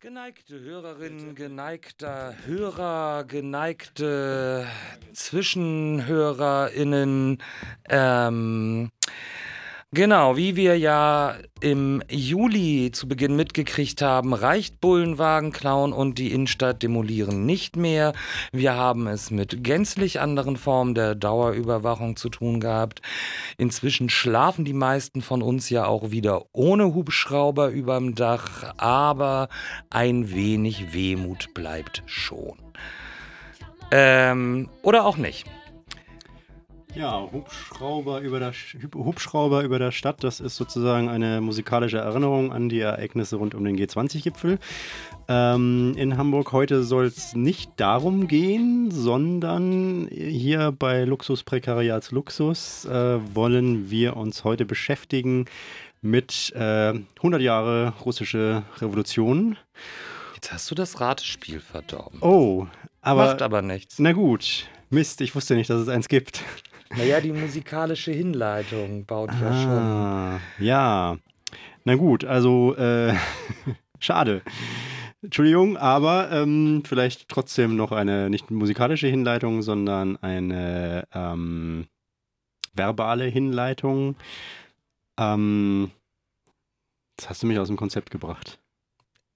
Geneigte 0.00 0.60
Hörerinnen, 0.60 1.34
geneigter 1.34 2.32
Hörer, 2.46 3.24
geneigte 3.24 4.64
ZwischenhörerInnen, 5.12 7.42
ähm, 7.88 8.92
Genau, 9.90 10.36
wie 10.36 10.54
wir 10.54 10.78
ja 10.78 11.36
im 11.62 12.02
Juli 12.10 12.90
zu 12.92 13.08
Beginn 13.08 13.36
mitgekriegt 13.36 14.02
haben, 14.02 14.34
reicht 14.34 14.82
Bullenwagen 14.82 15.50
klauen 15.50 15.94
und 15.94 16.18
die 16.18 16.30
Innenstadt 16.30 16.82
demolieren 16.82 17.46
nicht 17.46 17.74
mehr. 17.74 18.12
Wir 18.52 18.74
haben 18.74 19.06
es 19.06 19.30
mit 19.30 19.64
gänzlich 19.64 20.20
anderen 20.20 20.58
Formen 20.58 20.94
der 20.94 21.14
Dauerüberwachung 21.14 22.16
zu 22.16 22.28
tun 22.28 22.60
gehabt. 22.60 23.00
Inzwischen 23.56 24.10
schlafen 24.10 24.66
die 24.66 24.74
meisten 24.74 25.22
von 25.22 25.40
uns 25.40 25.70
ja 25.70 25.86
auch 25.86 26.10
wieder 26.10 26.44
ohne 26.52 26.92
Hubschrauber 26.92 27.70
überm 27.70 28.14
Dach, 28.14 28.74
aber 28.76 29.48
ein 29.88 30.34
wenig 30.34 30.92
Wehmut 30.92 31.54
bleibt 31.54 32.02
schon. 32.04 32.58
Ähm, 33.90 34.68
oder 34.82 35.06
auch 35.06 35.16
nicht. 35.16 35.46
Ja, 36.98 37.28
Hubschrauber 37.30 38.18
über, 38.22 38.40
der, 38.40 38.52
Hubschrauber 38.92 39.62
über 39.62 39.78
der 39.78 39.92
Stadt, 39.92 40.24
das 40.24 40.40
ist 40.40 40.56
sozusagen 40.56 41.08
eine 41.08 41.40
musikalische 41.40 41.98
Erinnerung 41.98 42.52
an 42.52 42.68
die 42.68 42.80
Ereignisse 42.80 43.36
rund 43.36 43.54
um 43.54 43.64
den 43.64 43.78
G20-Gipfel. 43.78 44.58
Ähm, 45.28 45.94
in 45.96 46.16
Hamburg 46.16 46.50
heute 46.50 46.82
soll 46.82 47.04
es 47.04 47.36
nicht 47.36 47.70
darum 47.76 48.26
gehen, 48.26 48.90
sondern 48.90 50.08
hier 50.10 50.72
bei 50.72 51.04
Luxus 51.04 51.44
Prekariats 51.44 52.10
Luxus 52.10 52.84
äh, 52.86 53.20
wollen 53.32 53.92
wir 53.92 54.16
uns 54.16 54.42
heute 54.42 54.64
beschäftigen 54.64 55.44
mit 56.02 56.52
äh, 56.56 56.94
100 57.18 57.40
Jahre 57.40 57.92
russische 58.04 58.64
Revolution. 58.78 59.56
Jetzt 60.34 60.52
hast 60.52 60.68
du 60.68 60.74
das 60.74 61.00
Ratespiel 61.00 61.60
verdorben. 61.60 62.18
Oh, 62.22 62.66
aber. 63.02 63.26
Macht 63.26 63.42
aber 63.42 63.62
nichts. 63.62 64.00
Na 64.00 64.10
gut. 64.10 64.66
Mist, 64.90 65.20
ich 65.20 65.34
wusste 65.34 65.54
nicht, 65.54 65.70
dass 65.70 65.80
es 65.80 65.88
eins 65.88 66.08
gibt. 66.08 66.42
Naja, 66.96 67.20
die 67.20 67.32
musikalische 67.32 68.12
Hinleitung 68.12 69.04
baut 69.04 69.30
ja 69.40 69.50
ah, 69.50 70.40
schon. 70.58 70.64
Ja, 70.66 71.18
na 71.84 71.94
gut, 71.96 72.24
also 72.24 72.74
äh, 72.76 73.14
schade. 73.98 74.42
Entschuldigung, 75.22 75.76
aber 75.76 76.30
ähm, 76.30 76.82
vielleicht 76.84 77.28
trotzdem 77.28 77.76
noch 77.76 77.92
eine 77.92 78.30
nicht 78.30 78.50
musikalische 78.50 79.08
Hinleitung, 79.08 79.62
sondern 79.62 80.16
eine 80.18 81.04
ähm, 81.12 81.86
verbale 82.74 83.24
Hinleitung. 83.24 84.16
Ähm, 85.18 85.90
jetzt 87.16 87.28
hast 87.28 87.42
du 87.42 87.48
mich 87.48 87.58
aus 87.58 87.68
dem 87.68 87.76
Konzept 87.76 88.10
gebracht. 88.10 88.60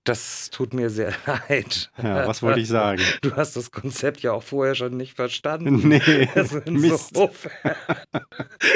Das 0.04 0.50
tut 0.50 0.74
mir 0.74 0.90
sehr 0.90 1.12
leid. 1.48 1.90
Ja, 2.02 2.26
was 2.26 2.42
wollte 2.42 2.58
ich 2.58 2.66
sagen? 2.66 3.00
Du 3.20 3.36
hast 3.36 3.54
das 3.54 3.70
Konzept 3.70 4.20
ja 4.22 4.32
auch 4.32 4.42
vorher 4.42 4.74
schon 4.74 4.96
nicht 4.96 5.14
verstanden. 5.14 5.88
Nee, 5.88 6.28
also 6.34 6.60
Mist. 6.70 7.16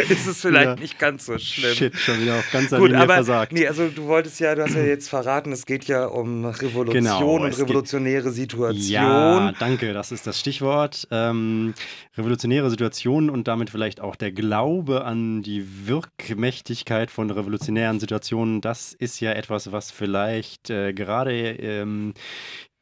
ist 0.08 0.26
es 0.26 0.40
vielleicht 0.40 0.66
ja. 0.66 0.76
nicht 0.76 1.00
ganz 1.00 1.26
so 1.26 1.36
schlimm. 1.38 1.74
Shit, 1.74 1.96
schon 1.96 2.20
wieder 2.20 2.36
auf 2.36 2.48
ganzer 2.52 2.78
Gut, 2.78 2.90
Linie 2.90 3.02
aber, 3.02 3.14
versagt. 3.14 3.52
Nee, 3.52 3.66
also 3.66 3.88
du 3.88 4.06
wolltest 4.06 4.38
ja, 4.38 4.54
du 4.54 4.62
hast 4.62 4.74
ja 4.74 4.84
jetzt 4.84 5.08
verraten, 5.08 5.50
es 5.50 5.66
geht 5.66 5.86
ja 5.86 6.06
um 6.06 6.44
Revolution 6.44 6.92
genau, 6.92 7.34
und 7.34 7.58
revolutionäre 7.58 8.30
Situation. 8.30 8.88
Ja, 8.88 9.52
danke, 9.58 9.92
das 9.92 10.12
ist 10.12 10.28
das 10.28 10.38
Stichwort. 10.38 11.08
Ähm, 11.10 11.74
revolutionäre 12.16 12.70
Situation 12.70 13.30
und 13.30 13.48
damit 13.48 13.70
vielleicht 13.70 14.00
auch 14.00 14.14
der 14.14 14.30
Glaube 14.30 15.04
an 15.04 15.42
die 15.42 15.88
Wirkmächtigkeit 15.88 17.10
von 17.10 17.32
revolutionären 17.32 17.98
Situationen, 17.98 18.60
das 18.60 18.92
ist 18.92 19.18
ja 19.18 19.32
etwas, 19.32 19.72
was 19.72 19.90
vielleicht 19.90 20.70
äh, 20.70 20.92
gerade 20.92 21.15
gerade 21.16 21.32
ähm, 21.32 22.14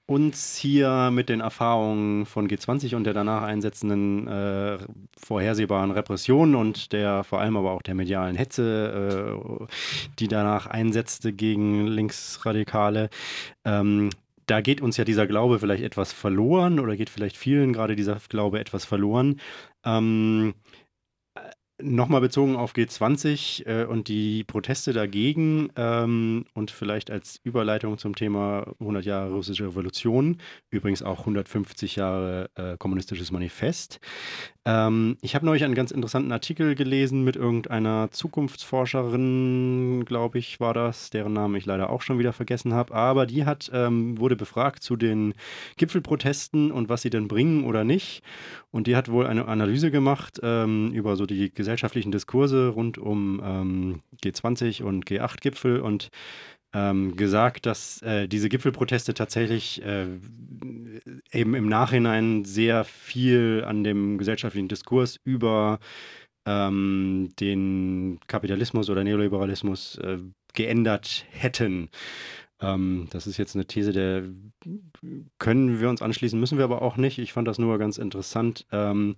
uns 0.06 0.56
hier 0.56 1.10
mit 1.10 1.28
den 1.30 1.40
Erfahrungen 1.40 2.26
von 2.26 2.46
G20 2.46 2.94
und 2.94 3.04
der 3.04 3.14
danach 3.14 3.42
einsetzenden 3.42 4.28
äh, 4.28 4.78
vorhersehbaren 5.16 5.92
Repression 5.92 6.54
und 6.54 6.92
der 6.92 7.24
vor 7.24 7.40
allem 7.40 7.56
aber 7.56 7.70
auch 7.70 7.80
der 7.80 7.94
medialen 7.94 8.36
Hetze, 8.36 9.38
äh, 9.40 9.66
die 10.18 10.28
danach 10.28 10.66
einsetzte 10.66 11.32
gegen 11.32 11.86
Linksradikale, 11.86 13.08
ähm, 13.64 14.10
da 14.46 14.60
geht 14.60 14.82
uns 14.82 14.98
ja 14.98 15.04
dieser 15.04 15.26
Glaube 15.26 15.58
vielleicht 15.58 15.82
etwas 15.82 16.12
verloren 16.12 16.78
oder 16.78 16.96
geht 16.96 17.08
vielleicht 17.08 17.38
vielen 17.38 17.72
gerade 17.72 17.96
dieser 17.96 18.18
Glaube 18.28 18.60
etwas 18.60 18.84
verloren. 18.84 19.40
Ähm, 19.86 20.54
Nochmal 21.82 22.20
bezogen 22.20 22.54
auf 22.54 22.72
G20 22.72 23.66
äh, 23.66 23.84
und 23.84 24.06
die 24.06 24.44
Proteste 24.44 24.92
dagegen 24.92 25.70
ähm, 25.74 26.44
und 26.54 26.70
vielleicht 26.70 27.10
als 27.10 27.40
Überleitung 27.42 27.98
zum 27.98 28.14
Thema 28.14 28.72
100 28.78 29.04
Jahre 29.04 29.32
russische 29.32 29.66
Revolution, 29.66 30.38
übrigens 30.70 31.02
auch 31.02 31.20
150 31.20 31.96
Jahre 31.96 32.48
äh, 32.54 32.76
kommunistisches 32.78 33.32
Manifest. 33.32 33.98
Ähm, 34.66 35.18
ich 35.20 35.34
habe 35.34 35.44
neulich 35.44 35.62
einen 35.62 35.74
ganz 35.74 35.90
interessanten 35.90 36.32
Artikel 36.32 36.74
gelesen 36.74 37.22
mit 37.22 37.36
irgendeiner 37.36 38.10
Zukunftsforscherin, 38.10 40.06
glaube 40.06 40.38
ich, 40.38 40.58
war 40.58 40.72
das, 40.72 41.10
deren 41.10 41.34
Namen 41.34 41.56
ich 41.56 41.66
leider 41.66 41.90
auch 41.90 42.00
schon 42.00 42.18
wieder 42.18 42.32
vergessen 42.32 42.72
habe, 42.72 42.94
aber 42.94 43.26
die 43.26 43.44
hat, 43.44 43.70
ähm, 43.74 44.18
wurde 44.18 44.36
befragt 44.36 44.82
zu 44.82 44.96
den 44.96 45.34
Gipfelprotesten 45.76 46.72
und 46.72 46.88
was 46.88 47.02
sie 47.02 47.10
denn 47.10 47.28
bringen 47.28 47.64
oder 47.64 47.84
nicht. 47.84 48.22
Und 48.70 48.86
die 48.86 48.96
hat 48.96 49.10
wohl 49.10 49.26
eine 49.26 49.46
Analyse 49.48 49.90
gemacht 49.90 50.40
ähm, 50.42 50.92
über 50.92 51.16
so 51.16 51.26
die 51.26 51.52
gesellschaftlichen 51.52 52.10
Diskurse 52.10 52.68
rund 52.68 52.96
um 52.96 53.42
ähm, 53.44 54.00
G20 54.22 54.82
und 54.82 55.04
G8-Gipfel 55.04 55.80
und 55.80 56.10
ähm, 56.74 57.16
gesagt, 57.16 57.66
dass 57.66 58.02
äh, 58.02 58.26
diese 58.28 58.48
Gipfelproteste 58.48 59.14
tatsächlich 59.14 59.82
äh, 59.82 60.06
eben 61.32 61.54
im 61.54 61.68
Nachhinein 61.68 62.44
sehr 62.44 62.84
viel 62.84 63.64
an 63.66 63.84
dem 63.84 64.18
gesellschaftlichen 64.18 64.68
Diskurs 64.68 65.18
über 65.24 65.78
ähm, 66.46 67.30
den 67.40 68.18
Kapitalismus 68.26 68.90
oder 68.90 69.04
Neoliberalismus 69.04 69.96
äh, 69.98 70.18
geändert 70.52 71.24
hätten. 71.30 71.90
Ähm, 72.60 73.08
das 73.10 73.26
ist 73.26 73.38
jetzt 73.38 73.54
eine 73.54 73.66
These, 73.66 73.92
der 73.92 74.24
können 75.38 75.80
wir 75.80 75.88
uns 75.88 76.02
anschließen, 76.02 76.38
müssen 76.38 76.58
wir 76.58 76.64
aber 76.64 76.82
auch 76.82 76.96
nicht. 76.96 77.18
Ich 77.18 77.32
fand 77.32 77.48
das 77.48 77.58
nur 77.58 77.78
ganz 77.78 77.98
interessant, 77.98 78.66
ähm, 78.72 79.16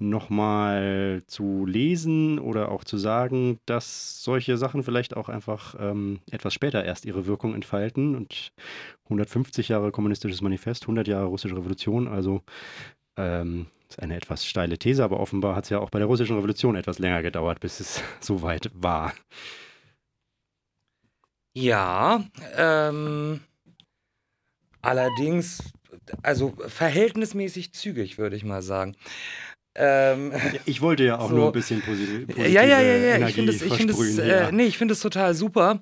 nochmal 0.00 1.22
zu 1.26 1.66
lesen 1.66 2.38
oder 2.38 2.70
auch 2.70 2.84
zu 2.84 2.96
sagen, 2.96 3.58
dass 3.66 4.22
solche 4.22 4.56
Sachen 4.56 4.82
vielleicht 4.82 5.16
auch 5.16 5.28
einfach 5.28 5.76
ähm, 5.78 6.20
etwas 6.30 6.54
später 6.54 6.84
erst 6.84 7.04
ihre 7.04 7.26
Wirkung 7.26 7.54
entfalten. 7.54 8.16
Und 8.16 8.52
150 9.04 9.68
Jahre 9.68 9.92
kommunistisches 9.92 10.40
Manifest, 10.40 10.84
100 10.84 11.06
Jahre 11.06 11.26
russische 11.26 11.56
Revolution, 11.56 12.08
also 12.08 12.42
ähm, 13.16 13.66
ist 13.88 14.00
eine 14.00 14.16
etwas 14.16 14.46
steile 14.46 14.78
These, 14.78 15.04
aber 15.04 15.20
offenbar 15.20 15.56
hat 15.56 15.64
es 15.64 15.70
ja 15.70 15.80
auch 15.80 15.90
bei 15.90 15.98
der 15.98 16.06
russischen 16.06 16.36
Revolution 16.36 16.76
etwas 16.76 16.98
länger 16.98 17.22
gedauert, 17.22 17.60
bis 17.60 17.80
es 17.80 18.02
soweit 18.20 18.70
war. 18.74 19.12
Ja, 21.52 22.24
ähm, 22.56 23.40
allerdings, 24.80 25.72
also 26.22 26.54
verhältnismäßig 26.68 27.72
zügig, 27.74 28.18
würde 28.18 28.36
ich 28.36 28.44
mal 28.44 28.62
sagen. 28.62 28.96
Ähm, 29.82 30.32
ich 30.66 30.82
wollte 30.82 31.04
ja 31.04 31.18
auch 31.18 31.30
so. 31.30 31.36
nur 31.36 31.46
ein 31.46 31.52
bisschen 31.52 31.80
positiv, 31.80 32.36
ja, 32.36 32.46
ja, 32.46 32.80
ja, 32.80 32.80
ja. 32.80 33.14
Energie 33.14 33.30
ich 33.30 33.34
finde 33.76 33.92
es, 33.92 33.98
es, 33.98 34.18
äh, 34.18 34.52
nee, 34.52 34.64
ich 34.64 34.78
es 34.80 35.00
total 35.00 35.32
super, 35.32 35.80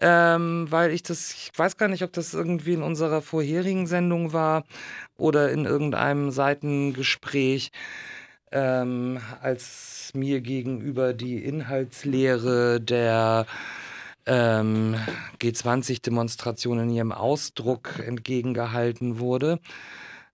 ähm, 0.00 0.66
weil 0.70 0.92
ich 0.92 1.02
das, 1.02 1.34
ich 1.34 1.50
weiß 1.54 1.76
gar 1.76 1.88
nicht, 1.88 2.02
ob 2.02 2.12
das 2.14 2.32
irgendwie 2.32 2.72
in 2.72 2.82
unserer 2.82 3.20
vorherigen 3.20 3.86
Sendung 3.86 4.32
war 4.32 4.64
oder 5.18 5.50
in 5.50 5.66
irgendeinem 5.66 6.30
Seitengespräch, 6.30 7.70
ähm, 8.50 9.18
als 9.42 10.10
mir 10.14 10.40
gegenüber 10.40 11.12
die 11.12 11.44
Inhaltslehre 11.44 12.80
der 12.80 13.44
ähm, 14.24 14.96
G20-Demonstration 15.38 16.78
in 16.78 16.88
ihrem 16.88 17.12
Ausdruck 17.12 17.98
entgegengehalten 17.98 19.18
wurde. 19.18 19.60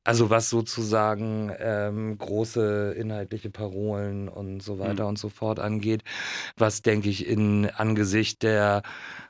Also 0.03 0.31
was 0.31 0.49
sozusagen 0.49 1.53
ähm, 1.59 2.17
große 2.17 2.95
inhaltliche 2.97 3.51
Parolen 3.51 4.29
und 4.29 4.63
so 4.63 4.79
weiter 4.79 5.03
mhm. 5.03 5.11
und 5.11 5.19
so 5.19 5.29
fort 5.29 5.61
angeht, 5.61 6.05
was 6.57 6.81
denke 6.81 7.11
ich 7.11 7.27
in 7.27 7.69
Angesicht 7.69 8.43
der 8.43 8.83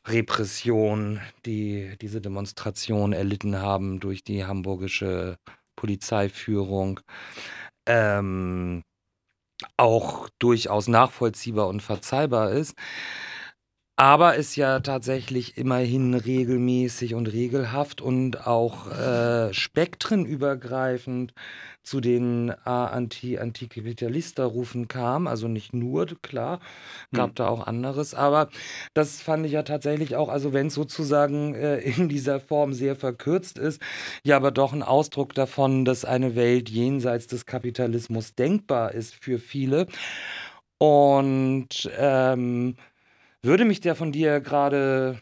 Repression, 0.07 1.21
die 1.45 1.97
diese 2.01 2.21
Demonstration 2.21 3.13
erlitten 3.13 3.61
haben 3.61 3.99
durch 3.99 4.23
die 4.23 4.45
hamburgische 4.45 5.39
Polizeiführung, 5.75 7.01
ähm, 7.87 8.83
auch 9.77 10.29
durchaus 10.39 10.89
nachvollziehbar 10.89 11.69
und 11.69 11.83
verzeihbar 11.83 12.53
ist. 12.53 12.75
Aber 14.01 14.37
ist 14.37 14.57
ja 14.57 14.81
tatsächlich 14.81 15.59
immerhin 15.59 16.15
regelmäßig 16.15 17.15
und 17.15 17.27
regelhaft 17.27 18.01
und 18.01 18.47
auch 18.47 18.91
äh, 18.91 19.53
spektrenübergreifend 19.53 21.35
zu 21.83 22.01
den 22.01 22.51
Anti 22.65 23.39
Anticapitalista-Rufen 23.39 24.89
kam. 24.89 25.27
Also 25.27 25.49
nicht 25.49 25.75
nur, 25.75 26.07
klar, 26.23 26.61
gab 27.13 27.29
hm. 27.29 27.35
da 27.35 27.49
auch 27.49 27.67
anderes. 27.67 28.15
Aber 28.15 28.49
das 28.95 29.21
fand 29.21 29.45
ich 29.45 29.53
ja 29.53 29.65
tatsächlich 29.65 30.17
auch, 30.17 30.31
also 30.31 30.55
wenn 30.55 30.69
es 30.69 30.75
sozusagen 30.75 31.55
äh, 31.55 31.81
in 31.81 32.09
dieser 32.09 32.41
Form 32.41 32.73
sehr 32.73 32.97
verkürzt 32.97 33.59
ist, 33.59 33.83
ja 34.25 34.37
aber 34.37 34.51
doch 34.51 34.73
ein 34.73 34.83
Ausdruck 34.83 35.35
davon, 35.35 35.85
dass 35.85 36.07
eine 36.07 36.37
Welt 36.37 36.71
jenseits 36.71 37.27
des 37.27 37.45
Kapitalismus 37.45 38.35
denkbar 38.35 38.95
ist 38.95 39.15
für 39.23 39.39
viele. 39.39 39.89
Und 40.79 41.91
ähm, 41.99 42.77
würde 43.43 43.65
mich 43.65 43.81
der 43.81 43.95
von 43.95 44.13
dir 44.13 44.41
gerade 44.41 45.19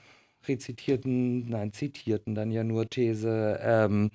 rezitierten, 0.47 1.49
nein, 1.49 1.73
zitierten 1.73 2.35
dann 2.35 2.51
ja 2.51 2.65
nur 2.65 2.89
These 2.89 3.61
ähm, 3.63 4.11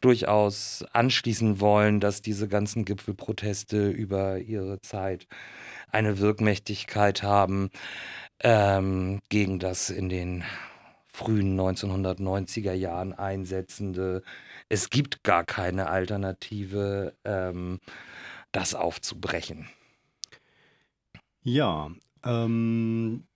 durchaus 0.00 0.84
anschließen 0.92 1.60
wollen, 1.60 2.00
dass 2.00 2.22
diese 2.22 2.48
ganzen 2.48 2.84
Gipfelproteste 2.84 3.90
über 3.90 4.38
ihre 4.38 4.80
Zeit 4.80 5.26
eine 5.90 6.18
Wirkmächtigkeit 6.18 7.22
haben 7.22 7.70
ähm, 8.40 9.20
gegen 9.28 9.58
das 9.58 9.90
in 9.90 10.08
den 10.08 10.44
frühen 11.06 11.58
1990er 11.58 12.72
Jahren 12.72 13.12
einsetzende, 13.12 14.22
es 14.68 14.90
gibt 14.90 15.22
gar 15.22 15.44
keine 15.44 15.88
Alternative, 15.88 17.14
ähm, 17.24 17.78
das 18.50 18.74
aufzubrechen. 18.74 19.68
Ja, 21.42 21.90
ähm, 22.24 23.26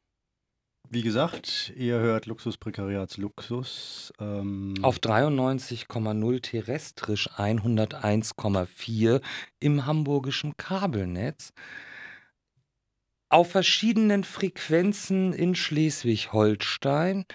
wie 0.90 1.02
gesagt, 1.02 1.73
ihr 1.76 1.99
hört 1.99 2.26
Luxus 2.26 2.56
Prekariats 2.56 3.17
Luxus. 3.17 4.12
Ähm 4.19 4.75
Auf 4.82 4.99
93,0 4.99 6.43
terrestrisch, 6.43 7.31
101,4 7.31 9.20
im 9.61 9.87
hamburgischen 9.87 10.56
Kabelnetz. 10.56 11.52
Auf 13.29 13.50
verschiedenen 13.50 14.25
Frequenzen 14.25 15.35
in 15.35 15.55
Schleswig-Holstein 15.55 17.26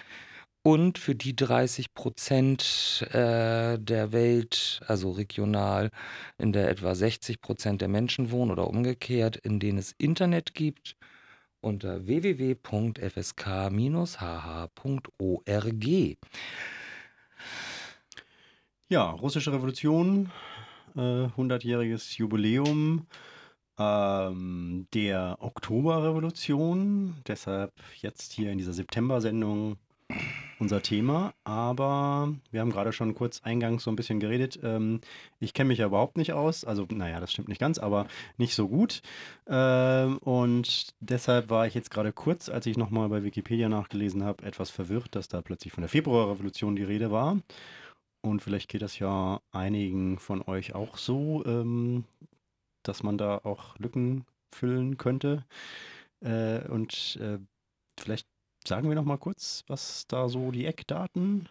und 0.62 0.98
für 0.98 1.14
die 1.14 1.36
30 1.36 1.94
Prozent 1.94 3.06
äh, 3.12 3.78
der 3.78 4.12
Welt, 4.12 4.80
also 4.86 5.12
regional, 5.12 5.90
in 6.38 6.52
der 6.52 6.68
etwa 6.70 6.94
60 6.94 7.40
Prozent 7.40 7.80
der 7.80 7.88
Menschen 7.88 8.32
wohnen 8.32 8.50
oder 8.50 8.66
umgekehrt, 8.66 9.36
in 9.36 9.60
denen 9.60 9.78
es 9.78 9.94
Internet 9.98 10.54
gibt 10.54 10.96
unter 11.64 12.06
www.fsk-hh.org. 12.06 12.58
Ja, 18.88 19.10
russische 19.10 19.52
Revolution, 19.52 20.30
äh, 20.94 21.00
100-jähriges 21.00 22.18
Jubiläum 22.18 23.06
ähm, 23.78 24.86
der 24.94 25.38
Oktoberrevolution. 25.40 27.14
Deshalb 27.26 27.72
jetzt 28.00 28.32
hier 28.32 28.52
in 28.52 28.58
dieser 28.58 28.74
September-Sendung 28.74 29.78
unser 30.64 30.80
Thema, 30.80 31.34
aber 31.44 32.34
wir 32.50 32.62
haben 32.62 32.70
gerade 32.70 32.94
schon 32.94 33.14
kurz 33.14 33.42
eingangs 33.42 33.84
so 33.84 33.90
ein 33.90 33.96
bisschen 33.96 34.18
geredet. 34.18 34.58
Ähm, 34.62 35.02
ich 35.38 35.52
kenne 35.52 35.68
mich 35.68 35.78
ja 35.78 35.86
überhaupt 35.86 36.16
nicht 36.16 36.32
aus, 36.32 36.64
also 36.64 36.86
naja, 36.90 37.20
das 37.20 37.32
stimmt 37.32 37.48
nicht 37.48 37.58
ganz, 37.60 37.78
aber 37.78 38.06
nicht 38.38 38.54
so 38.54 38.66
gut. 38.66 39.02
Ähm, 39.46 40.16
und 40.18 40.94
deshalb 41.00 41.50
war 41.50 41.66
ich 41.66 41.74
jetzt 41.74 41.90
gerade 41.90 42.14
kurz, 42.14 42.48
als 42.48 42.64
ich 42.64 42.78
nochmal 42.78 43.10
bei 43.10 43.22
Wikipedia 43.24 43.68
nachgelesen 43.68 44.24
habe, 44.24 44.42
etwas 44.42 44.70
verwirrt, 44.70 45.14
dass 45.14 45.28
da 45.28 45.42
plötzlich 45.42 45.74
von 45.74 45.82
der 45.82 45.90
Februarrevolution 45.90 46.76
die 46.76 46.82
Rede 46.82 47.10
war. 47.10 47.36
Und 48.22 48.40
vielleicht 48.40 48.70
geht 48.70 48.80
das 48.80 48.98
ja 48.98 49.42
einigen 49.52 50.18
von 50.18 50.40
euch 50.40 50.74
auch 50.74 50.96
so, 50.96 51.44
ähm, 51.44 52.04
dass 52.84 53.02
man 53.02 53.18
da 53.18 53.36
auch 53.44 53.78
Lücken 53.78 54.24
füllen 54.50 54.96
könnte. 54.96 55.44
Äh, 56.22 56.66
und 56.68 57.18
äh, 57.20 57.38
vielleicht 58.00 58.26
sagen 58.66 58.88
wir 58.88 58.94
noch 58.94 59.04
mal 59.04 59.18
kurz, 59.18 59.64
was 59.66 60.06
da 60.08 60.28
so 60.28 60.50
die 60.50 60.66
Eckdaten 60.66 61.48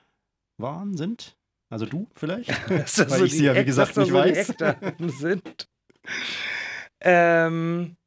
waren, 0.57 0.95
sind? 0.97 1.37
Also 1.69 1.85
du 1.85 2.07
vielleicht? 2.15 2.49
Weil 2.69 2.87
so 2.87 3.23
ich 3.25 3.31
sie 3.33 3.45
ja, 3.45 3.55
wie 3.55 3.65
gesagt, 3.65 3.97
nicht 3.97 4.09
so 4.09 4.13
weiß. 4.13 4.33
Die 4.33 4.51
Eckdaten 4.51 5.09
sind. 5.19 5.67
Ähm, 7.01 7.97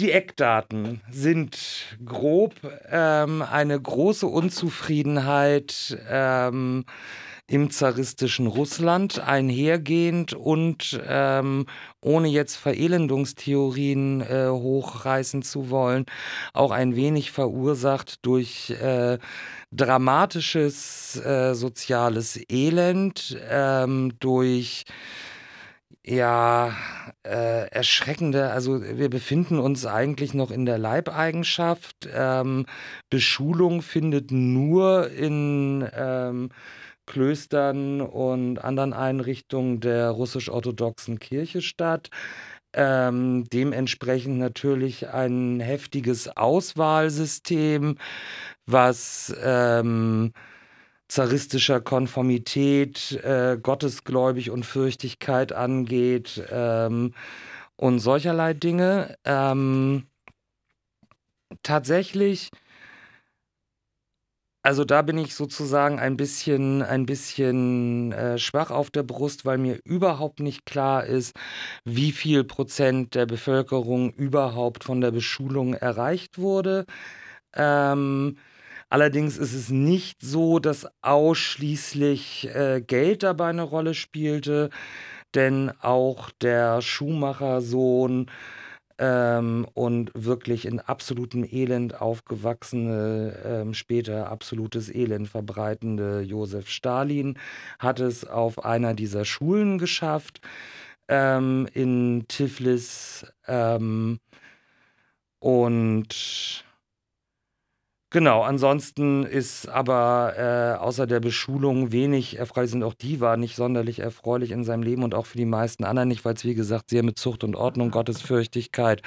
die 0.00 0.12
Eckdaten 0.12 1.00
sind 1.10 1.96
grob 2.04 2.54
ähm, 2.90 3.42
eine 3.42 3.80
große 3.80 4.26
Unzufriedenheit 4.26 5.98
ähm, 6.08 6.84
im 7.50 7.70
zaristischen 7.70 8.46
Russland 8.46 9.20
einhergehend 9.20 10.34
und 10.34 11.00
ähm, 11.08 11.64
ohne 12.02 12.28
jetzt 12.28 12.56
Verelendungstheorien 12.56 14.20
äh, 14.20 14.48
hochreißen 14.50 15.42
zu 15.42 15.70
wollen, 15.70 16.04
auch 16.52 16.70
ein 16.70 16.94
wenig 16.94 17.32
verursacht 17.32 18.24
durch 18.26 18.70
äh, 18.70 19.18
dramatisches 19.72 21.16
äh, 21.24 21.54
soziales 21.54 22.38
Elend, 22.50 23.38
ähm, 23.48 24.12
durch 24.20 24.84
ja, 26.08 26.74
äh, 27.22 27.68
erschreckende, 27.70 28.50
also 28.50 28.80
wir 28.82 29.10
befinden 29.10 29.58
uns 29.58 29.84
eigentlich 29.84 30.32
noch 30.32 30.50
in 30.50 30.64
der 30.64 30.78
Leibeigenschaft. 30.78 32.08
Ähm, 32.12 32.64
Beschulung 33.10 33.82
findet 33.82 34.30
nur 34.30 35.10
in 35.10 35.86
ähm, 35.94 36.48
Klöstern 37.06 38.00
und 38.00 38.58
anderen 38.64 38.92
Einrichtungen 38.94 39.80
der 39.80 40.10
russisch-orthodoxen 40.10 41.18
Kirche 41.18 41.60
statt. 41.60 42.08
Ähm, 42.72 43.44
dementsprechend 43.52 44.38
natürlich 44.38 45.08
ein 45.08 45.60
heftiges 45.60 46.36
Auswahlsystem, 46.36 47.96
was 48.66 49.34
ähm, 49.42 50.32
zaristischer 51.08 51.80
Konformität, 51.80 53.12
äh, 53.24 53.58
Gottesgläubig 53.60 54.50
und 54.50 54.64
Fürchtigkeit 54.64 55.52
angeht 55.52 56.42
ähm, 56.50 57.14
und 57.76 58.00
solcherlei 58.00 58.54
Dinge. 58.54 59.16
Ähm, 59.24 60.06
tatsächlich 61.62 62.50
also 64.62 64.84
da 64.84 65.02
bin 65.02 65.16
ich 65.18 65.34
sozusagen 65.34 65.98
ein 65.98 66.16
bisschen, 66.16 66.82
ein 66.82 67.06
bisschen 67.06 68.12
äh, 68.12 68.38
schwach 68.38 68.70
auf 68.70 68.90
der 68.90 69.02
Brust, 69.02 69.46
weil 69.46 69.56
mir 69.56 69.80
überhaupt 69.84 70.40
nicht 70.40 70.66
klar 70.66 71.06
ist, 71.06 71.34
wie 71.84 72.12
viel 72.12 72.44
Prozent 72.44 73.14
der 73.14 73.26
Bevölkerung 73.26 74.12
überhaupt 74.12 74.84
von 74.84 75.00
der 75.00 75.10
Beschulung 75.12 75.74
erreicht 75.74 76.38
wurde. 76.38 76.84
Ähm, 77.54 78.36
allerdings 78.90 79.36
ist 79.38 79.54
es 79.54 79.70
nicht 79.70 80.22
so, 80.22 80.58
dass 80.58 80.86
ausschließlich 81.02 82.48
äh, 82.54 82.82
Geld 82.86 83.22
dabei 83.22 83.48
eine 83.48 83.62
Rolle 83.62 83.94
spielte, 83.94 84.70
denn 85.34 85.70
auch 85.80 86.30
der 86.40 86.80
Schuhmachersohn 86.82 88.30
ähm, 88.98 89.66
und 89.74 90.10
wirklich 90.14 90.66
in 90.66 90.80
absolutem 90.80 91.44
Elend 91.44 92.00
aufgewachsene, 92.00 93.38
ähm, 93.44 93.74
später 93.74 94.30
absolutes 94.30 94.92
Elend 94.92 95.28
verbreitende 95.28 96.20
Josef 96.20 96.68
Stalin 96.68 97.38
hat 97.78 98.00
es 98.00 98.24
auf 98.26 98.64
einer 98.64 98.94
dieser 98.94 99.24
Schulen 99.24 99.78
geschafft 99.78 100.40
ähm, 101.08 101.68
in 101.74 102.26
Tiflis 102.28 103.26
ähm, 103.46 104.18
und 105.40 106.64
Genau, 108.10 108.40
ansonsten 108.42 109.24
ist 109.24 109.68
aber 109.68 110.32
äh, 110.38 110.78
außer 110.82 111.06
der 111.06 111.20
Beschulung 111.20 111.92
wenig 111.92 112.38
erfreulich, 112.38 112.70
sind 112.70 112.82
auch 112.82 112.94
die 112.94 113.20
war 113.20 113.36
nicht 113.36 113.54
sonderlich 113.54 113.98
erfreulich 113.98 114.50
in 114.50 114.64
seinem 114.64 114.82
Leben 114.82 115.02
und 115.02 115.14
auch 115.14 115.26
für 115.26 115.36
die 115.36 115.44
meisten 115.44 115.84
anderen 115.84 116.08
nicht, 116.08 116.24
weil 116.24 116.32
es 116.32 116.42
wie 116.42 116.54
gesagt 116.54 116.88
sehr 116.88 117.02
mit 117.02 117.18
Zucht 117.18 117.44
und 117.44 117.54
Ordnung, 117.54 117.90
Gottesfürchtigkeit, 117.90 119.02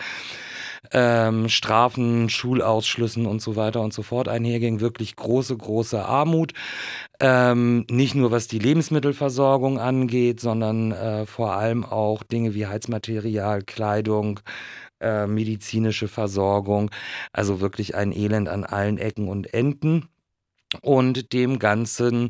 ähm, 0.91 1.49
Strafen, 1.49 2.29
Schulausschlüssen 2.29 3.25
und 3.25 3.41
so 3.41 3.55
weiter 3.55 3.81
und 3.81 3.91
so 3.91 4.03
fort 4.03 4.27
einherging. 4.27 4.81
Wirklich 4.81 5.15
große, 5.15 5.57
große 5.57 6.05
Armut. 6.05 6.53
Ähm, 7.19 7.85
nicht 7.89 8.13
nur 8.13 8.29
was 8.31 8.47
die 8.47 8.59
Lebensmittelversorgung 8.59 9.79
angeht, 9.79 10.39
sondern 10.39 10.91
äh, 10.91 11.25
vor 11.25 11.53
allem 11.53 11.85
auch 11.85 12.21
Dinge 12.21 12.53
wie 12.53 12.67
Heizmaterial, 12.67 13.63
Kleidung, 13.63 14.41
äh, 15.01 15.27
medizinische 15.27 16.07
Versorgung. 16.07 16.91
Also 17.33 17.61
wirklich 17.61 17.95
ein 17.95 18.11
Elend 18.11 18.49
an 18.49 18.63
allen 18.63 18.97
Ecken 18.97 19.27
und 19.27 19.53
Enden. 19.53 20.07
Und 20.81 21.33
dem 21.33 21.59
Ganzen 21.59 22.29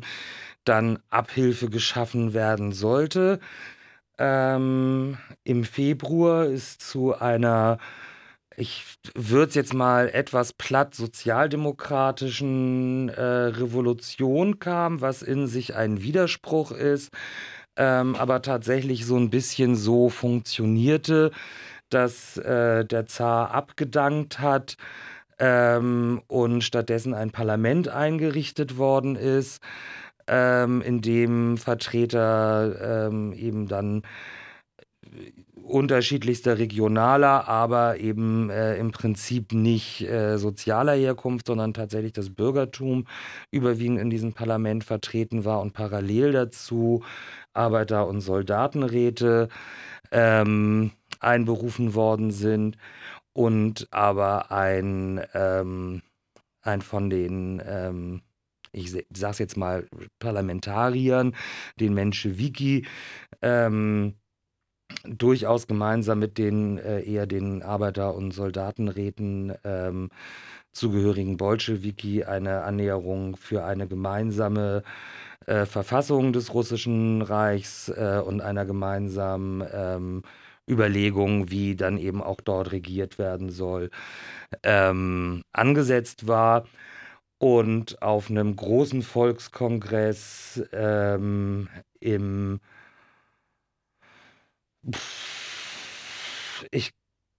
dann 0.64 0.98
Abhilfe 1.10 1.68
geschaffen 1.68 2.34
werden 2.34 2.72
sollte. 2.72 3.40
Ähm, 4.18 5.18
Im 5.44 5.64
Februar 5.64 6.46
ist 6.46 6.82
zu 6.82 7.18
einer 7.18 7.78
ich 8.56 8.84
würde 9.14 9.48
es 9.48 9.54
jetzt 9.54 9.74
mal 9.74 10.08
etwas 10.10 10.52
platt 10.52 10.94
sozialdemokratischen 10.94 13.08
äh, 13.08 13.22
Revolution 13.22 14.58
kam, 14.58 15.00
was 15.00 15.22
in 15.22 15.46
sich 15.46 15.74
ein 15.74 16.02
Widerspruch 16.02 16.72
ist, 16.72 17.10
ähm, 17.76 18.14
aber 18.16 18.42
tatsächlich 18.42 19.06
so 19.06 19.16
ein 19.16 19.30
bisschen 19.30 19.76
so 19.76 20.10
funktionierte, 20.10 21.30
dass 21.94 22.36
äh, 22.38 22.84
der 22.84 23.06
Zar 23.06 23.52
abgedankt 23.52 24.38
hat 24.40 24.76
ähm, 25.38 26.22
und 26.28 26.62
stattdessen 26.62 27.14
ein 27.14 27.30
Parlament 27.30 27.88
eingerichtet 27.88 28.76
worden 28.76 29.16
ist, 29.16 29.62
ähm, 30.26 30.82
in 30.82 31.00
dem 31.00 31.56
Vertreter 31.56 33.08
ähm, 33.08 33.32
eben 33.32 33.68
dann 33.68 34.02
unterschiedlichster 35.62 36.58
regionaler, 36.58 37.48
aber 37.48 37.98
eben 37.98 38.50
äh, 38.50 38.76
im 38.76 38.90
Prinzip 38.90 39.52
nicht 39.52 40.02
äh, 40.02 40.36
sozialer 40.38 40.94
Herkunft, 40.94 41.46
sondern 41.46 41.74
tatsächlich 41.74 42.12
das 42.12 42.30
Bürgertum 42.30 43.06
überwiegend 43.50 44.00
in 44.00 44.10
diesem 44.10 44.32
Parlament 44.32 44.84
vertreten 44.84 45.44
war 45.44 45.60
und 45.60 45.72
parallel 45.72 46.32
dazu 46.32 47.02
Arbeiter- 47.54 48.06
und 48.06 48.20
Soldatenräte 48.20 49.48
ähm, 50.10 50.92
einberufen 51.22 51.94
worden 51.94 52.30
sind 52.30 52.76
und 53.32 53.88
aber 53.92 54.50
ein, 54.50 55.20
ähm, 55.34 56.02
ein 56.62 56.82
von 56.82 57.10
den 57.10 57.62
ähm, 57.66 58.22
ich 58.72 58.90
sage 58.90 59.04
es 59.32 59.38
jetzt 59.38 59.56
mal, 59.56 59.86
Parlamentariern, 60.18 61.34
den 61.78 61.94
Menschewiki, 61.94 62.86
ähm, 63.42 64.14
durchaus 65.04 65.66
gemeinsam 65.66 66.18
mit 66.18 66.38
den 66.38 66.78
äh, 66.78 67.02
eher 67.02 67.26
den 67.26 67.62
Arbeiter- 67.62 68.14
und 68.14 68.32
Soldatenräten 68.32 69.54
ähm, 69.64 70.10
zugehörigen 70.72 71.36
Bolschewiki 71.36 72.24
eine 72.24 72.62
Annäherung 72.62 73.36
für 73.36 73.64
eine 73.64 73.86
gemeinsame 73.86 74.82
äh, 75.46 75.66
Verfassung 75.66 76.32
des 76.32 76.54
Russischen 76.54 77.22
Reichs 77.22 77.88
äh, 77.88 78.22
und 78.24 78.40
einer 78.40 78.64
gemeinsamen 78.64 79.64
ähm, 79.72 80.22
Überlegung, 80.68 81.50
wie 81.50 81.76
dann 81.76 81.98
eben 81.98 82.22
auch 82.22 82.40
dort 82.40 82.72
regiert 82.72 83.18
werden 83.18 83.50
soll, 83.50 83.90
ähm, 84.62 85.42
angesetzt 85.52 86.28
war. 86.28 86.66
Und 87.38 88.00
auf 88.02 88.30
einem 88.30 88.54
großen 88.56 89.02
Volkskongress 89.02 90.62
ähm, 90.72 91.68
im 92.00 92.60
ich 96.70 96.92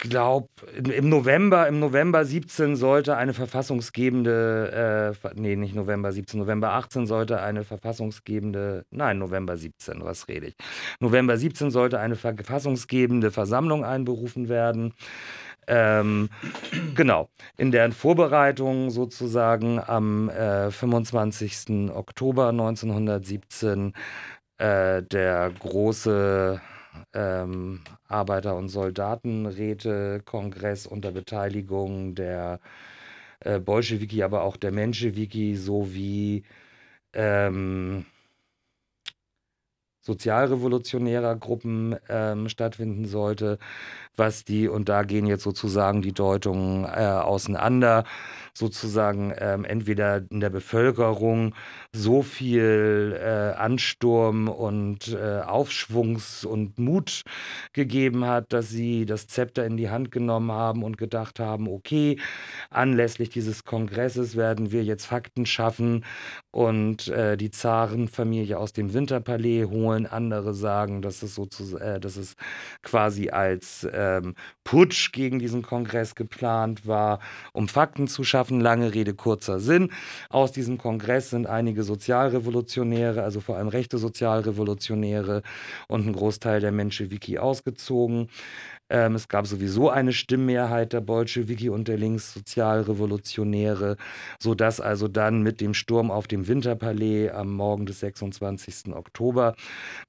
glaube, 0.09 0.49
im 0.75 1.09
November, 1.09 1.67
im 1.67 1.79
November 1.79 2.25
17 2.25 2.75
sollte 2.75 3.15
eine 3.15 3.33
verfassungsgebende, 3.33 5.15
äh, 5.23 5.29
nee, 5.35 5.55
nicht 5.55 5.75
November 5.75 6.11
17, 6.11 6.39
November 6.39 6.71
18 6.73 7.07
sollte 7.07 7.41
eine 7.41 7.63
verfassungsgebende, 7.63 8.85
nein, 8.91 9.17
November 9.17 9.57
17, 9.57 10.03
was 10.03 10.27
rede 10.27 10.47
ich? 10.47 10.55
November 10.99 11.37
17 11.37 11.71
sollte 11.71 11.99
eine 11.99 12.15
verfassungsgebende 12.15 13.31
Versammlung 13.31 13.85
einberufen 13.85 14.49
werden. 14.49 14.93
Ähm, 15.67 16.29
genau, 16.95 17.29
in 17.57 17.71
deren 17.71 17.93
Vorbereitung 17.93 18.89
sozusagen 18.89 19.79
am 19.79 20.29
äh, 20.29 20.69
25. 20.69 21.89
Oktober 21.93 22.49
1917 22.49 23.93
äh, 24.57 25.01
der 25.03 25.51
große 25.59 26.61
ähm, 27.13 27.81
Arbeiter- 28.07 28.55
und 28.55 28.69
Soldatenräte-Kongress 28.69 30.87
unter 30.87 31.11
Beteiligung 31.11 32.15
der 32.15 32.59
äh, 33.41 33.59
Bolschewiki, 33.59 34.23
aber 34.23 34.41
auch 34.43 34.57
der 34.57 34.71
Menschewiki 34.71 35.55
sowie 35.55 36.43
ähm, 37.13 38.05
sozialrevolutionärer 40.01 41.35
Gruppen 41.37 41.95
ähm, 42.09 42.49
stattfinden 42.49 43.05
sollte, 43.05 43.59
was 44.15 44.43
die, 44.43 44.67
und 44.67 44.89
da 44.89 45.03
gehen 45.03 45.25
jetzt 45.25 45.43
sozusagen 45.43 46.01
die 46.01 46.13
Deutungen 46.13 46.85
äh, 46.85 46.87
auseinander, 46.87 48.03
sozusagen 48.53 49.33
ähm, 49.37 49.65
entweder 49.65 50.21
in 50.29 50.39
der 50.39 50.51
Bevölkerung 50.51 51.55
so 51.91 52.21
viel 52.21 53.19
äh, 53.19 53.57
Ansturm 53.57 54.47
und 54.47 55.07
äh, 55.07 55.41
Aufschwungs- 55.41 56.45
und 56.45 56.77
Mut 56.77 57.23
gegeben 57.73 58.25
hat, 58.25 58.53
dass 58.53 58.69
sie 58.69 59.05
das 59.05 59.27
Zepter 59.27 59.65
in 59.65 59.77
die 59.77 59.89
Hand 59.89 60.11
genommen 60.11 60.51
haben 60.51 60.83
und 60.83 60.97
gedacht 60.97 61.39
haben, 61.39 61.67
okay, 61.67 62.19
anlässlich 62.69 63.29
dieses 63.29 63.63
Kongresses 63.63 64.35
werden 64.35 64.71
wir 64.71 64.83
jetzt 64.83 65.05
Fakten 65.05 65.47
schaffen 65.47 66.05
und 66.51 67.07
äh, 67.07 67.37
die 67.37 67.49
Zarenfamilie 67.49 68.59
aus 68.59 68.73
dem 68.73 68.93
Winterpalais 68.93 69.65
holen. 69.65 70.05
Andere 70.05 70.53
sagen, 70.53 71.01
dass 71.01 71.23
es, 71.23 71.33
sozusagen, 71.33 71.83
äh, 71.83 71.99
dass 71.99 72.17
es 72.17 72.35
quasi 72.83 73.29
als 73.29 73.83
ähm, 74.03 74.35
Putsch 74.63 75.11
gegen 75.11 75.39
diesen 75.39 75.61
Kongress 75.61 76.15
geplant 76.15 76.85
war, 76.85 77.19
um 77.53 77.67
Fakten 77.67 78.07
zu 78.07 78.23
schaffen. 78.23 78.59
Lange 78.59 78.93
Rede, 78.93 79.13
kurzer 79.13 79.59
Sinn. 79.59 79.91
Aus 80.29 80.51
diesem 80.51 80.77
Kongress 80.77 81.29
sind 81.29 81.47
einige 81.47 81.83
Sozialrevolutionäre, 81.83 83.23
also 83.23 83.39
vor 83.39 83.57
allem 83.57 83.67
rechte 83.67 83.97
Sozialrevolutionäre 83.97 85.41
und 85.87 86.07
ein 86.07 86.13
Großteil 86.13 86.59
der 86.59 86.71
Menschewiki 86.71 87.39
ausgezogen. 87.39 88.29
Ähm, 88.93 89.15
es 89.15 89.27
gab 89.27 89.47
sowieso 89.47 89.89
eine 89.89 90.13
Stimmmehrheit 90.13 90.93
der 90.93 91.01
Bolschewiki 91.01 91.69
und 91.69 91.87
der 91.87 91.97
Linkssozialrevolutionäre, 91.97 93.97
sodass 94.39 94.79
also 94.79 95.07
dann 95.07 95.41
mit 95.41 95.61
dem 95.61 95.73
Sturm 95.73 96.11
auf 96.11 96.27
dem 96.27 96.47
Winterpalais 96.47 97.31
am 97.31 97.55
Morgen 97.55 97.87
des 97.87 98.01
26. 98.01 98.93
Oktober 98.93 99.55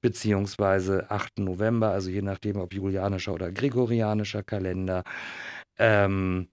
beziehungsweise 0.01 1.09
8. 1.09 1.39
November, 1.39 1.89
also 1.89 2.11
je 2.11 2.21
nachdem 2.21 2.57
ob 2.57 2.75
julianischer 2.75 3.33
oder 3.33 3.51
gregorianischer 3.51 4.43
Kalender, 4.43 5.03
ähm, 5.79 6.49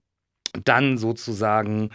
dann 0.63 0.97
sozusagen 0.97 1.91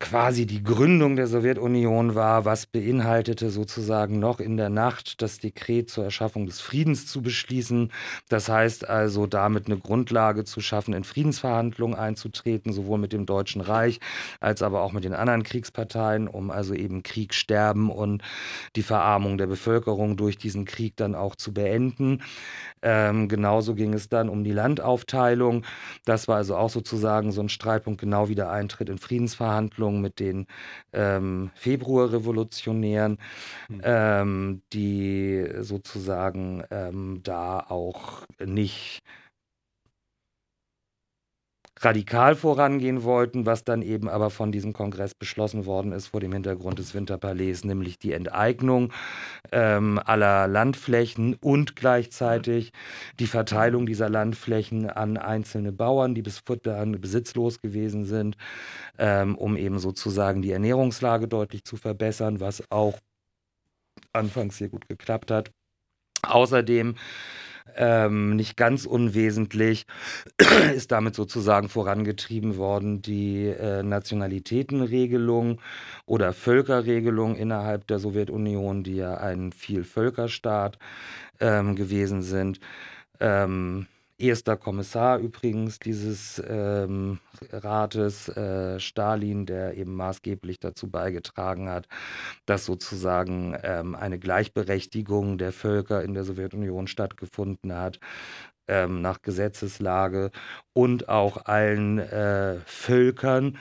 quasi 0.00 0.46
die 0.46 0.62
Gründung 0.62 1.14
der 1.14 1.26
Sowjetunion 1.26 2.14
war, 2.14 2.46
was 2.46 2.64
beinhaltete 2.64 3.50
sozusagen 3.50 4.18
noch 4.18 4.40
in 4.40 4.56
der 4.56 4.70
Nacht 4.70 5.20
das 5.20 5.38
Dekret 5.38 5.90
zur 5.90 6.04
Erschaffung 6.04 6.46
des 6.46 6.58
Friedens 6.60 7.06
zu 7.06 7.20
beschließen. 7.20 7.92
Das 8.30 8.48
heißt 8.48 8.88
also 8.88 9.26
damit 9.26 9.66
eine 9.66 9.76
Grundlage 9.76 10.44
zu 10.44 10.62
schaffen, 10.62 10.94
in 10.94 11.04
Friedensverhandlungen 11.04 11.98
einzutreten, 11.98 12.72
sowohl 12.72 12.98
mit 12.98 13.12
dem 13.12 13.26
Deutschen 13.26 13.60
Reich 13.60 14.00
als 14.40 14.62
aber 14.62 14.80
auch 14.80 14.92
mit 14.92 15.04
den 15.04 15.12
anderen 15.12 15.42
Kriegsparteien, 15.42 16.28
um 16.28 16.50
also 16.50 16.72
eben 16.72 17.02
Krieg 17.02 17.34
sterben 17.34 17.90
und 17.90 18.22
die 18.76 18.82
Verarmung 18.82 19.36
der 19.36 19.48
Bevölkerung 19.48 20.16
durch 20.16 20.38
diesen 20.38 20.64
Krieg 20.64 20.96
dann 20.96 21.14
auch 21.14 21.36
zu 21.36 21.52
beenden. 21.52 22.22
Ähm, 22.82 23.28
genauso 23.28 23.74
ging 23.74 23.92
es 23.92 24.08
dann 24.08 24.30
um 24.30 24.44
die 24.44 24.52
Landaufteilung. 24.52 25.66
Das 26.06 26.26
war 26.26 26.36
also 26.36 26.56
auch 26.56 26.70
sozusagen 26.70 27.32
so 27.32 27.42
ein 27.42 27.50
Streitpunkt, 27.50 28.00
genau 28.00 28.30
wie 28.30 28.34
der 28.34 28.50
Eintritt 28.50 28.88
in 28.88 28.96
Friedensverhandlungen 28.96 29.89
mit 29.92 30.20
den 30.20 30.46
ähm, 30.92 31.50
Februarrevolutionären, 31.54 33.18
mhm. 33.68 33.80
ähm, 33.82 34.62
die 34.72 35.46
sozusagen 35.60 36.62
ähm, 36.70 37.20
da 37.22 37.60
auch 37.60 38.26
nicht 38.44 39.02
radikal 41.82 42.34
vorangehen 42.34 43.04
wollten, 43.04 43.46
was 43.46 43.64
dann 43.64 43.80
eben 43.82 44.08
aber 44.08 44.30
von 44.30 44.52
diesem 44.52 44.72
Kongress 44.72 45.14
beschlossen 45.14 45.64
worden 45.64 45.92
ist 45.92 46.08
vor 46.08 46.20
dem 46.20 46.32
Hintergrund 46.32 46.78
des 46.78 46.94
Winterpalais, 46.94 47.64
nämlich 47.64 47.98
die 47.98 48.12
Enteignung 48.12 48.92
ähm, 49.50 50.00
aller 50.04 50.46
Landflächen 50.46 51.36
und 51.40 51.76
gleichzeitig 51.76 52.72
die 53.18 53.26
Verteilung 53.26 53.86
dieser 53.86 54.10
Landflächen 54.10 54.90
an 54.90 55.16
einzelne 55.16 55.72
Bauern, 55.72 56.14
die 56.14 56.22
bis 56.22 56.42
dahin 56.62 57.00
besitzlos 57.00 57.60
gewesen 57.60 58.04
sind, 58.04 58.36
ähm, 58.98 59.36
um 59.36 59.56
eben 59.56 59.78
sozusagen 59.78 60.42
die 60.42 60.52
Ernährungslage 60.52 61.28
deutlich 61.28 61.64
zu 61.64 61.76
verbessern, 61.76 62.40
was 62.40 62.62
auch 62.70 62.98
anfangs 64.12 64.58
sehr 64.58 64.68
gut 64.68 64.88
geklappt 64.88 65.30
hat. 65.30 65.50
Außerdem 66.22 66.96
ähm, 67.76 68.36
nicht 68.36 68.56
ganz 68.56 68.86
unwesentlich 68.86 69.86
ist 70.74 70.92
damit 70.92 71.14
sozusagen 71.14 71.68
vorangetrieben 71.68 72.56
worden 72.56 73.02
die 73.02 73.46
äh, 73.46 73.82
Nationalitätenregelung 73.82 75.60
oder 76.06 76.32
Völkerregelung 76.32 77.36
innerhalb 77.36 77.86
der 77.86 77.98
Sowjetunion, 77.98 78.82
die 78.82 78.96
ja 78.96 79.14
ein 79.16 79.52
Vielvölkerstaat 79.52 80.78
ähm, 81.40 81.76
gewesen 81.76 82.22
sind. 82.22 82.60
Ähm, 83.20 83.86
erster 84.20 84.56
Kommissar 84.56 85.18
übrigens 85.18 85.78
dieses 85.78 86.42
ähm, 86.46 87.18
Rates, 87.52 88.28
äh, 88.28 88.78
Stalin, 88.80 89.46
der 89.46 89.76
eben 89.76 89.94
maßgeblich 89.94 90.58
dazu 90.60 90.90
beigetragen 90.90 91.68
hat, 91.68 91.88
dass 92.46 92.64
sozusagen 92.66 93.56
ähm, 93.62 93.94
eine 93.94 94.18
Gleichberechtigung 94.18 95.38
der 95.38 95.52
Völker 95.52 96.02
in 96.02 96.14
der 96.14 96.24
Sowjetunion 96.24 96.86
stattgefunden 96.86 97.74
hat. 97.76 97.98
ähm, 98.68 99.02
nach 99.02 99.22
Gesetzeslage 99.22 100.30
und 100.72 101.08
auch 101.08 101.44
allen 101.46 101.98
äh, 101.98 102.58
Völkern, 102.66 103.58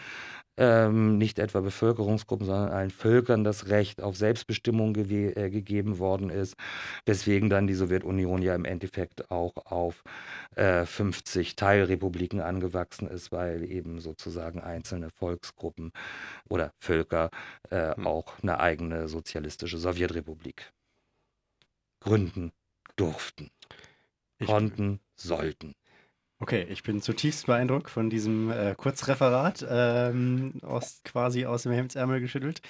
ähm, 0.60 1.18
nicht 1.18 1.40
etwa 1.40 1.62
Bevölkerungsgruppen, 1.62 2.46
sondern 2.46 2.70
allen 2.70 2.92
Völkern 2.92 3.44
das 3.46 3.70
Recht 3.70 4.02
auf 4.02 4.18
Selbstbestimmung 4.18 4.94
ge 4.94 5.32
äh, 5.32 5.50
gegeben 5.50 6.00
worden 6.00 6.30
ist, 6.30 6.56
weswegen 7.06 7.50
dann 7.50 7.66
die 7.66 7.74
Sowjetunion 7.74 8.42
ja 8.42 8.54
im 8.54 8.66
Endeffekt 8.66 9.32
auch 9.32 9.56
auf 9.66 10.04
äh, 10.56 10.86
50 10.86 11.56
Teilrepubliken 11.56 12.42
angewachsen 12.42 13.08
ist, 13.08 13.32
weil 13.32 13.64
eben 13.64 14.02
sozusagen 14.02 14.60
einzelne 14.60 15.10
Volksgruppen 15.10 15.92
oder 16.50 16.74
Völker 16.78 17.30
äh, 17.70 17.96
hm. 17.96 18.06
auch 18.06 18.34
eine 18.44 18.60
eigene 18.60 19.08
sozialistische 19.08 19.78
Sowjetrepublik 19.78 20.74
gründen 22.02 22.52
durften, 22.98 23.50
konnten, 24.46 25.00
sollten. 25.16 25.74
Okay, 26.42 26.66
ich 26.70 26.84
bin 26.84 27.02
zutiefst 27.02 27.48
beeindruckt 27.48 27.90
von 27.90 28.10
diesem 28.10 28.50
äh, 28.50 28.74
Kurzreferat, 28.74 29.66
ähm, 29.70 30.54
aus, 30.62 31.02
quasi 31.04 31.46
aus 31.46 31.64
dem 31.64 31.74
Hemdsärmel 31.74 32.22
geschüttelt. 32.22 32.62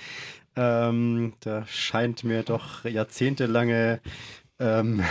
Ähm, 0.55 1.33
da 1.41 1.67
scheint 1.67 2.23
mir 2.23 2.41
doch 2.41 2.83
jahrzehntelange, 2.83 4.01
ähm, 4.57 5.03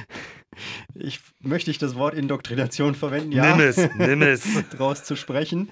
ich 0.94 1.20
möchte 1.40 1.70
ich 1.70 1.76
das 1.76 1.94
Wort 1.94 2.14
Indoktrination 2.14 2.94
verwenden, 2.94 3.32
ja, 3.32 3.54
nimm 3.54 3.66
es, 3.66 3.76
nimm 3.98 4.22
es. 4.22 4.46
draus 4.70 5.04
zu 5.04 5.14
sprechen. 5.14 5.70